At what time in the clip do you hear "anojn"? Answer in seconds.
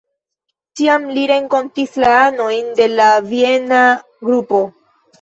2.23-2.75